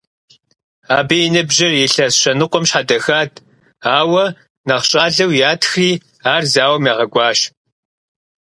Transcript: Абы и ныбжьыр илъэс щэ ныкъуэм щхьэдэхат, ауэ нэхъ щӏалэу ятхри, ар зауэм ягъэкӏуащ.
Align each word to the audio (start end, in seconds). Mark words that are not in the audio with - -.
Абы 0.97 1.15
и 1.25 1.29
ныбжьыр 1.33 1.73
илъэс 1.85 2.13
щэ 2.21 2.31
ныкъуэм 2.39 2.65
щхьэдэхат, 2.69 3.33
ауэ 3.97 4.25
нэхъ 4.67 4.85
щӏалэу 4.89 5.31
ятхри, 5.51 5.89
ар 6.33 6.43
зауэм 6.51 6.83
ягъэкӏуащ. 6.91 7.39